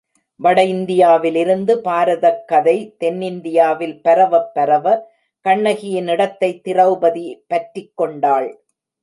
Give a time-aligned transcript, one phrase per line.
[0.39, 5.11] வட இந்தியாவிலிருந்து பாரதக் கதை தென்னிந்தியாவில் பரவப் பரவ,
[5.45, 8.49] கண்ணகியின் இடத்தைத் திரெளபதி பற்றிக் கொண்டாள்.